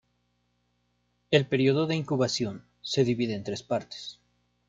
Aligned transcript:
El 1.29 1.45
período 1.45 1.85
de 1.85 1.95
incubación 1.95 2.65
se 2.81 3.03
divide 3.03 3.35
en 3.35 3.43
tres 3.43 3.61
partes. 3.61 4.19